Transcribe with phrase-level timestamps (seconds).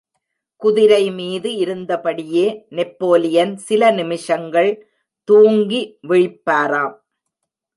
[0.61, 2.45] குதிரைமீது இருந்தபடியே,
[2.69, 4.71] நெப்போலியன் சில நிமிஷங்கள்
[5.27, 6.95] தூங்கி விழிப்பாராம்.